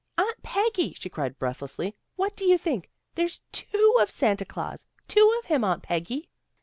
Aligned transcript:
"Aunt 0.17 0.41
Peggy," 0.41 0.93
she 0.95 1.11
cried 1.11 1.37
breathlessly," 1.37 1.93
What 2.15 2.35
do 2.35 2.43
you 2.45 2.57
think? 2.57 2.89
There's 3.13 3.43
two 3.51 3.97
of 4.01 4.09
Santa 4.09 4.45
Claus. 4.45 4.87
Two 5.07 5.31
of 5.43 5.45
him, 5.45 5.63
Aunt 5.63 5.83
Peggy." 5.83 6.27